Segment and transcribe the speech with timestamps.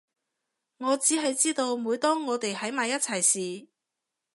[0.79, 3.67] 我只係知道每當我哋喺埋一齊時